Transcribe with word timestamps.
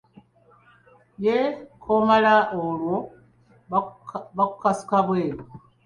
"Ye 1.23 1.37
k’omala 1.81 2.33
olwawo, 2.59 2.95
bakukasuka 4.37 4.95
ebweru." 5.03 5.43